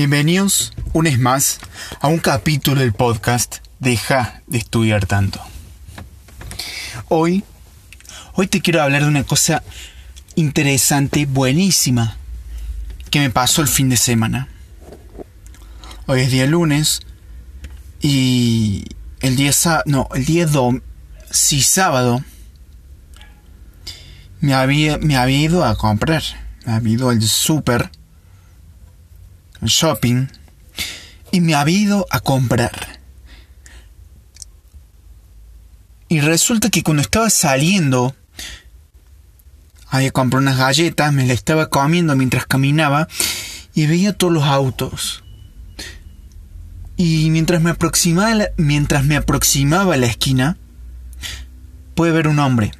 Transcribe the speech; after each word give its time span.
Bienvenidos 0.00 0.72
un 0.94 1.04
vez 1.04 1.18
más 1.18 1.60
a 2.00 2.08
un 2.08 2.20
capítulo 2.20 2.80
del 2.80 2.94
podcast 2.94 3.56
Deja 3.80 4.40
de 4.46 4.56
estudiar 4.56 5.04
tanto. 5.04 5.42
Hoy, 7.10 7.44
hoy 8.32 8.46
te 8.46 8.62
quiero 8.62 8.80
hablar 8.80 9.02
de 9.02 9.08
una 9.08 9.24
cosa 9.24 9.62
interesante, 10.36 11.26
buenísima, 11.26 12.16
que 13.10 13.20
me 13.20 13.28
pasó 13.28 13.60
el 13.60 13.68
fin 13.68 13.90
de 13.90 13.98
semana. 13.98 14.48
Hoy 16.06 16.22
es 16.22 16.30
día 16.30 16.46
lunes 16.46 17.02
y 18.00 18.86
el 19.20 19.36
día 19.36 19.52
no, 19.84 20.08
el 20.14 20.24
día 20.24 20.46
sábado 21.60 22.24
me 24.40 24.54
había, 24.54 24.96
me 24.96 25.18
había 25.18 25.40
ido 25.40 25.62
a 25.62 25.76
comprar, 25.76 26.22
me 26.64 26.72
había 26.72 26.94
ido 26.94 27.10
al 27.10 27.20
súper 27.20 27.90
shopping 29.68 30.26
y 31.32 31.40
me 31.40 31.54
había 31.54 31.78
ido 31.78 32.06
a 32.10 32.20
comprar. 32.20 33.00
Y 36.08 36.20
resulta 36.20 36.70
que 36.70 36.82
cuando 36.82 37.02
estaba 37.02 37.30
saliendo, 37.30 38.16
había 39.88 40.10
comprado 40.10 40.42
unas 40.42 40.58
galletas, 40.58 41.12
me 41.12 41.26
las 41.26 41.36
estaba 41.36 41.68
comiendo 41.70 42.16
mientras 42.16 42.46
caminaba 42.46 43.08
y 43.74 43.86
veía 43.86 44.12
todos 44.12 44.32
los 44.32 44.44
autos. 44.44 45.22
Y 46.96 47.30
mientras 47.30 47.62
me 47.62 47.70
aproximaba, 47.70 48.48
mientras 48.56 49.04
me 49.04 49.16
aproximaba 49.16 49.94
a 49.94 49.96
la 49.96 50.06
esquina, 50.06 50.58
pude 51.94 52.10
ver 52.10 52.28
un 52.28 52.40
hombre. 52.40 52.72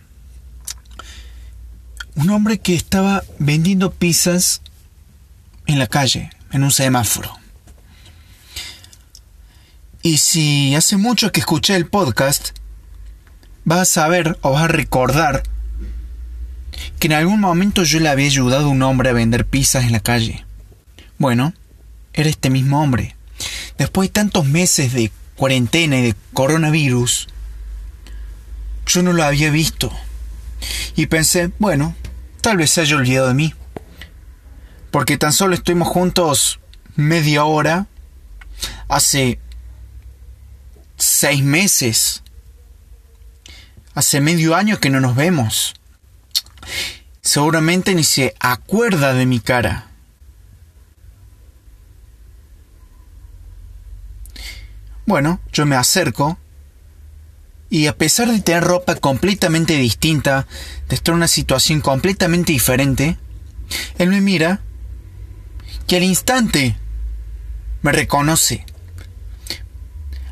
Un 2.16 2.30
hombre 2.30 2.58
que 2.58 2.74
estaba 2.74 3.22
vendiendo 3.38 3.92
pizzas 3.92 4.60
en 5.66 5.78
la 5.78 5.86
calle 5.86 6.30
en 6.52 6.64
un 6.64 6.70
semáforo. 6.70 7.38
Y 10.02 10.18
si 10.18 10.74
hace 10.74 10.96
mucho 10.96 11.30
que 11.30 11.40
escuché 11.40 11.76
el 11.76 11.86
podcast, 11.86 12.50
vas 13.64 13.80
a 13.80 13.84
saber 13.84 14.38
o 14.40 14.52
vas 14.52 14.64
a 14.64 14.68
recordar 14.68 15.42
que 16.98 17.08
en 17.08 17.12
algún 17.12 17.40
momento 17.40 17.84
yo 17.84 18.00
le 18.00 18.08
había 18.08 18.26
ayudado 18.26 18.66
a 18.66 18.70
un 18.70 18.82
hombre 18.82 19.10
a 19.10 19.14
vender 19.14 19.46
pizzas 19.46 19.84
en 19.84 19.92
la 19.92 20.00
calle. 20.00 20.44
Bueno, 21.18 21.52
era 22.14 22.30
este 22.30 22.48
mismo 22.50 22.82
hombre. 22.82 23.14
Después 23.76 24.08
de 24.08 24.12
tantos 24.12 24.46
meses 24.46 24.92
de 24.92 25.10
cuarentena 25.36 25.98
y 25.98 26.02
de 26.02 26.14
coronavirus, 26.32 27.28
yo 28.86 29.02
no 29.02 29.12
lo 29.12 29.22
había 29.22 29.50
visto. 29.50 29.92
Y 30.96 31.06
pensé, 31.06 31.50
bueno, 31.58 31.94
tal 32.40 32.56
vez 32.56 32.70
se 32.70 32.80
haya 32.80 32.96
olvidado 32.96 33.28
de 33.28 33.34
mí 33.34 33.54
porque 34.90 35.16
tan 35.16 35.32
solo 35.32 35.54
estuvimos 35.54 35.88
juntos 35.88 36.60
media 36.96 37.44
hora 37.44 37.86
hace 38.88 39.38
seis 40.96 41.42
meses, 41.42 42.22
hace 43.94 44.20
medio 44.20 44.54
año 44.54 44.80
que 44.80 44.90
no 44.90 45.00
nos 45.00 45.16
vemos. 45.16 45.74
Seguramente 47.22 47.94
ni 47.94 48.04
se 48.04 48.34
acuerda 48.40 49.14
de 49.14 49.26
mi 49.26 49.40
cara. 49.40 49.86
Bueno, 55.06 55.40
yo 55.52 55.66
me 55.66 55.76
acerco 55.76 56.38
y 57.68 57.86
a 57.86 57.96
pesar 57.96 58.28
de 58.30 58.40
tener 58.40 58.64
ropa 58.64 58.96
completamente 58.96 59.74
distinta, 59.76 60.46
de 60.88 60.96
estar 60.96 61.12
en 61.12 61.18
una 61.18 61.28
situación 61.28 61.80
completamente 61.80 62.52
diferente, 62.52 63.16
él 63.98 64.08
me 64.08 64.20
mira 64.20 64.60
que 65.90 65.96
al 65.96 66.04
instante 66.04 66.76
me 67.82 67.90
reconoce. 67.90 68.64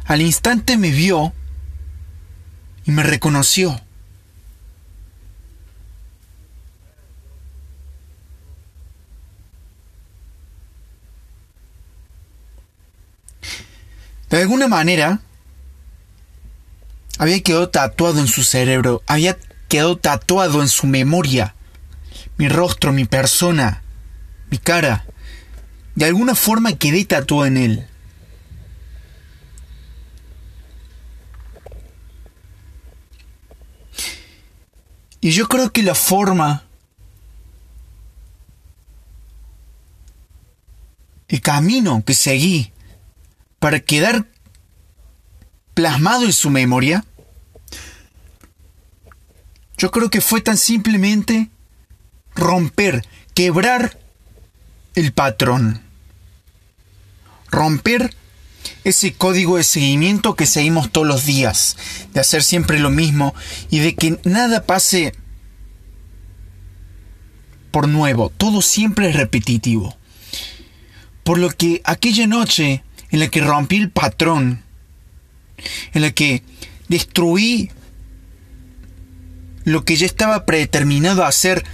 Al 0.04 0.22
instante 0.22 0.78
me 0.78 0.92
vio 0.92 1.32
y 2.84 2.92
me 2.92 3.02
reconoció. 3.02 3.80
De 14.30 14.40
alguna 14.40 14.68
manera, 14.68 15.22
había 17.18 17.40
quedado 17.40 17.68
tatuado 17.70 18.20
en 18.20 18.28
su 18.28 18.44
cerebro, 18.44 19.02
había 19.08 19.36
quedado 19.66 19.98
tatuado 19.98 20.62
en 20.62 20.68
su 20.68 20.86
memoria, 20.86 21.56
mi 22.36 22.48
rostro, 22.48 22.92
mi 22.92 23.06
persona, 23.06 23.82
mi 24.50 24.58
cara 24.58 25.04
de 25.98 26.04
alguna 26.04 26.36
forma 26.36 26.74
quedé 26.74 27.04
tatuado 27.04 27.44
en 27.46 27.56
él. 27.56 27.88
Y 35.20 35.32
yo 35.32 35.48
creo 35.48 35.72
que 35.72 35.82
la 35.82 35.96
forma, 35.96 36.62
el 41.26 41.40
camino 41.40 42.04
que 42.06 42.14
seguí 42.14 42.72
para 43.58 43.80
quedar 43.80 44.28
plasmado 45.74 46.26
en 46.26 46.32
su 46.32 46.48
memoria, 46.48 47.04
yo 49.76 49.90
creo 49.90 50.10
que 50.10 50.20
fue 50.20 50.42
tan 50.42 50.58
simplemente 50.58 51.50
romper, 52.36 53.04
quebrar 53.34 53.98
el 54.94 55.12
patrón 55.12 55.87
romper 57.50 58.14
ese 58.84 59.12
código 59.12 59.56
de 59.56 59.64
seguimiento 59.64 60.34
que 60.34 60.46
seguimos 60.46 60.90
todos 60.90 61.06
los 61.06 61.26
días, 61.26 61.76
de 62.12 62.20
hacer 62.20 62.42
siempre 62.42 62.78
lo 62.78 62.90
mismo 62.90 63.34
y 63.70 63.78
de 63.80 63.94
que 63.94 64.18
nada 64.24 64.64
pase 64.64 65.12
por 67.70 67.88
nuevo, 67.88 68.30
todo 68.30 68.62
siempre 68.62 69.10
es 69.10 69.16
repetitivo. 69.16 69.96
Por 71.24 71.38
lo 71.38 71.50
que 71.50 71.82
aquella 71.84 72.26
noche 72.26 72.82
en 73.10 73.20
la 73.20 73.28
que 73.28 73.40
rompí 73.40 73.76
el 73.76 73.90
patrón, 73.90 74.62
en 75.92 76.02
la 76.02 76.10
que 76.10 76.42
destruí 76.88 77.70
lo 79.64 79.84
que 79.84 79.96
ya 79.96 80.06
estaba 80.06 80.46
predeterminado 80.46 81.24
a 81.24 81.28
hacer 81.28 81.64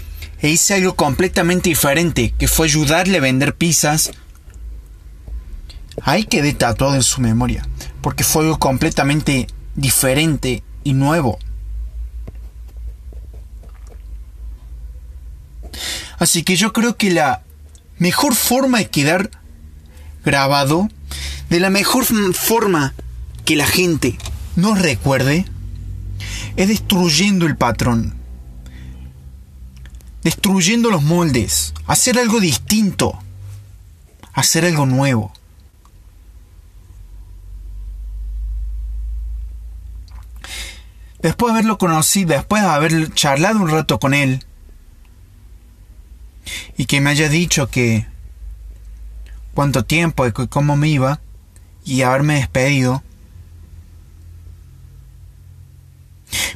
e 0.41 0.51
hice 0.51 0.75
algo 0.75 0.97
completamente 0.97 1.69
diferente, 1.69 2.35
que 2.37 2.49
fue 2.49 2.67
ayudarle 2.67 3.19
a 3.19 3.23
vender 3.23 3.55
pizzas, 3.55 4.11
Ahí 6.03 6.25
quedé 6.25 6.53
tatuado 6.53 6.95
en 6.95 7.03
su 7.03 7.21
memoria, 7.21 7.67
porque 8.01 8.25
fue 8.25 8.45
algo 8.45 8.59
completamente 8.59 9.47
diferente 9.75 10.63
y 10.83 10.93
nuevo. 10.93 11.39
Así 16.19 16.43
que 16.43 16.57
yo 16.57 16.73
creo 16.73 16.97
que 16.97 17.11
la 17.11 17.43
mejor 17.99 18.35
forma 18.35 18.79
de 18.79 18.91
quedar 18.91 19.31
grabado, 20.25 20.89
de 21.51 21.61
la 21.61 21.71
mejor 21.71 22.05
forma 22.35 22.95
que 23.45 23.57
la 23.57 23.67
gente 23.67 24.19
nos 24.57 24.81
recuerde, 24.81 25.45
es 26.57 26.69
destruyendo 26.69 27.47
el 27.47 27.57
patrón, 27.57 28.15
destruyendo 30.23 30.91
los 30.91 31.03
moldes, 31.03 31.75
hacer 31.87 32.19
algo 32.19 32.41
distinto, 32.41 33.19
hacer 34.33 34.65
algo 34.65 34.87
nuevo. 34.87 35.33
Después 41.25 41.55
de 41.55 41.59
haberlo 41.59 41.79
conocido, 41.79 42.35
después 42.35 42.63
de 42.63 42.69
haber 42.69 43.15
charlado 43.15 43.59
un 43.59 43.71
rato 43.71 43.99
con 43.99 44.13
él, 44.13 44.45
y 46.77 46.85
que 46.85 47.01
me 47.01 47.09
haya 47.09 47.31
dicho 47.31 47.71
que 47.71 48.07
cuánto 49.55 49.87
tiempo 49.87 50.27
y 50.27 50.33
cómo 50.33 50.77
me 50.77 50.89
iba, 50.89 51.21
y 51.83 52.03
haberme 52.03 52.35
despedido, 52.35 53.03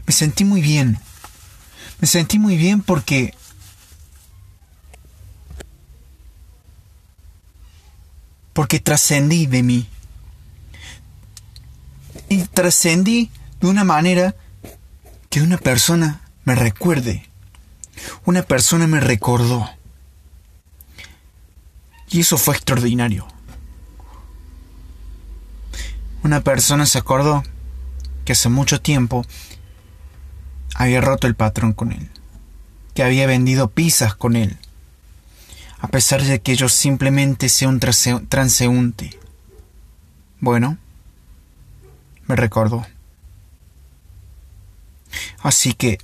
me 0.04 0.12
sentí 0.12 0.44
muy 0.44 0.60
bien. 0.60 0.98
Me 2.00 2.06
sentí 2.06 2.38
muy 2.38 2.58
bien 2.58 2.82
porque 2.82 3.34
porque 8.52 8.80
trascendí 8.80 9.46
de 9.46 9.62
mí. 9.62 9.88
Y 12.28 12.42
trascendí 12.44 13.30
de 13.60 13.66
una 13.66 13.84
manera 13.84 14.34
que 15.30 15.42
una 15.42 15.58
persona 15.58 16.20
me 16.44 16.54
recuerde. 16.54 17.28
Una 18.24 18.42
persona 18.42 18.86
me 18.86 19.00
recordó. 19.00 19.68
Y 22.10 22.20
eso 22.20 22.38
fue 22.38 22.54
extraordinario. 22.54 23.26
Una 26.22 26.40
persona 26.40 26.86
se 26.86 26.98
acordó 26.98 27.42
que 28.24 28.32
hace 28.32 28.48
mucho 28.48 28.80
tiempo 28.80 29.24
había 30.74 31.00
roto 31.00 31.26
el 31.26 31.34
patrón 31.34 31.72
con 31.72 31.92
él, 31.92 32.08
que 32.94 33.02
había 33.02 33.26
vendido 33.26 33.68
pizzas 33.68 34.14
con 34.14 34.36
él, 34.36 34.58
a 35.80 35.88
pesar 35.88 36.22
de 36.22 36.40
que 36.40 36.56
yo 36.56 36.68
simplemente 36.68 37.48
sea 37.48 37.68
un 37.68 37.80
transeúnte. 37.80 39.18
Bueno, 40.40 40.78
me 42.26 42.36
recordó. 42.36 42.86
Así 45.40 45.72
que 45.72 45.98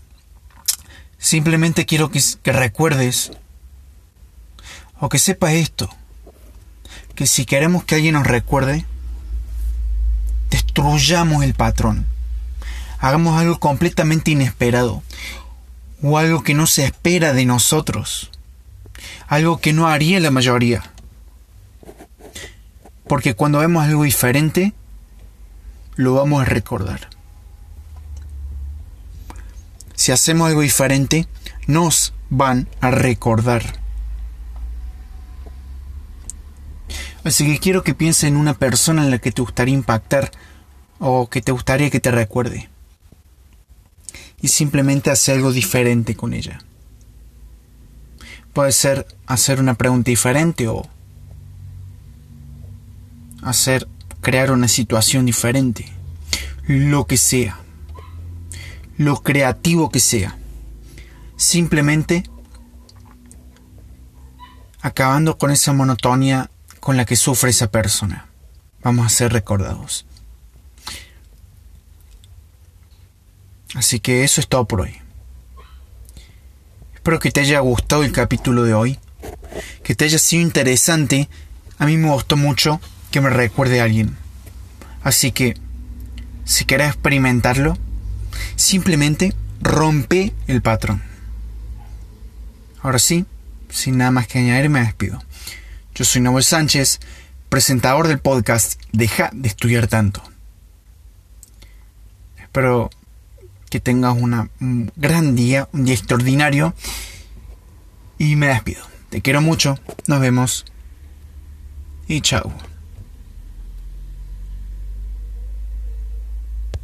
simplemente 1.19 1.86
quiero 1.86 2.10
que, 2.10 2.20
recuerdes 2.52 3.32
o 5.00 5.08
que 5.08 5.19
sepas 5.19 5.52
esto, 5.52 5.90
que 7.14 7.26
si 7.26 7.44
queremos 7.44 7.84
que 7.84 7.96
alguien 7.96 8.14
nos 8.14 8.26
recuerde, 8.26 8.84
destruyamos 10.50 11.44
el 11.44 11.54
patrón. 11.54 12.06
Hagamos 12.98 13.38
algo 13.38 13.58
completamente 13.58 14.31
inesperado 14.31 15.02
o 16.02 16.16
algo 16.19 16.42
que 16.42 16.54
no 16.54 16.66
se 16.66 16.84
espera 16.84 17.32
de 17.32 17.44
nosotros. 17.44 18.30
Algo 19.26 19.58
que 19.58 19.72
no 19.72 19.88
haría 19.88 20.20
la 20.20 20.30
mayoría. 20.30 20.82
Porque 23.06 23.34
cuando 23.34 23.58
vemos 23.58 23.84
algo 23.84 24.04
diferente, 24.04 24.72
lo 25.96 26.14
vamos 26.14 26.42
a 26.42 26.44
recordar. 26.44 27.13
Si 30.04 30.12
hacemos 30.12 30.48
algo 30.48 30.60
diferente, 30.60 31.26
nos 31.66 32.12
van 32.28 32.68
a 32.82 32.90
recordar. 32.90 33.80
Así 37.24 37.46
que 37.46 37.58
quiero 37.58 37.82
que 37.82 37.94
pienses 37.94 38.24
en 38.24 38.36
una 38.36 38.52
persona 38.52 39.02
en 39.02 39.10
la 39.10 39.18
que 39.18 39.32
te 39.32 39.40
gustaría 39.40 39.72
impactar 39.72 40.30
o 40.98 41.30
que 41.30 41.40
te 41.40 41.52
gustaría 41.52 41.88
que 41.88 42.00
te 42.00 42.10
recuerde. 42.10 42.68
Y 44.42 44.48
simplemente 44.48 45.10
hacer 45.10 45.36
algo 45.36 45.52
diferente 45.52 46.14
con 46.14 46.34
ella. 46.34 46.58
Puede 48.52 48.72
ser 48.72 49.06
hacer 49.24 49.58
una 49.58 49.72
pregunta 49.72 50.10
diferente 50.10 50.68
o 50.68 50.86
hacer 53.42 53.88
crear 54.20 54.52
una 54.52 54.68
situación 54.68 55.24
diferente. 55.24 55.90
Lo 56.66 57.06
que 57.06 57.16
sea. 57.16 57.63
Lo 58.96 59.23
creativo 59.23 59.91
que 59.91 60.00
sea. 60.00 60.37
Simplemente 61.37 62.25
acabando 64.81 65.38
con 65.38 65.50
esa 65.50 65.73
monotonía 65.73 66.50
con 66.79 66.99
la 66.99 67.06
que 67.06 67.17
sufre 67.17 67.50
esa 67.50 67.70
persona. 67.70 68.29
Vamos 68.82 69.06
a 69.06 69.08
ser 69.08 69.32
recordados. 69.32 70.05
Así 73.75 73.99
que 73.99 74.25
eso 74.25 74.41
es 74.41 74.49
todo 74.49 74.67
por 74.67 74.82
hoy. 74.82 74.97
Espero 76.94 77.19
que 77.19 77.31
te 77.31 77.40
haya 77.40 77.61
gustado 77.61 78.05
el 78.05 78.12
capítulo 78.12 78.62
de 78.62 78.75
hoy, 78.75 78.99
que 79.82 79.94
te 79.94 80.05
haya 80.05 80.19
sido 80.19 80.43
interesante. 80.43 81.29
A 81.79 81.87
mí 81.87 81.97
me 81.97 82.11
gustó 82.11 82.37
mucho 82.37 82.81
que 83.11 83.20
me 83.23 83.31
recuerde 83.31 83.81
a 83.81 83.85
alguien. 83.85 84.17
Así 85.02 85.32
que, 85.32 85.56
si 86.44 86.67
querés 86.67 86.88
experimentarlo, 86.88 87.76
simplemente 88.56 89.34
rompe 89.60 90.32
el 90.46 90.62
patrón. 90.62 91.02
Ahora 92.81 92.98
sí, 92.98 93.25
sin 93.70 93.98
nada 93.98 94.10
más 94.10 94.26
que 94.26 94.38
añadir, 94.38 94.70
me 94.70 94.81
despido. 94.81 95.22
Yo 95.94 96.04
soy 96.04 96.20
Noel 96.20 96.44
Sánchez, 96.44 97.00
presentador 97.48 98.08
del 98.08 98.19
podcast 98.19 98.81
Deja 98.92 99.31
de 99.32 99.48
estudiar 99.48 99.86
tanto. 99.86 100.22
Espero 102.36 102.90
que 103.70 103.81
tengas 103.81 104.16
un 104.16 104.92
gran 104.96 105.34
día, 105.34 105.69
un 105.72 105.84
día 105.84 105.94
extraordinario. 105.94 106.75
Y 108.19 108.37
me 108.37 108.46
despido. 108.46 108.84
Te 109.10 109.22
quiero 109.22 109.40
mucho. 109.40 109.78
Nos 110.06 110.20
vemos. 110.20 110.64
Y 112.06 112.20
chao. 112.20 112.52